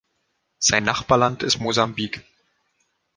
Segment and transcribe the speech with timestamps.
[0.57, 2.25] Sein Nachbarland ist Mosambik.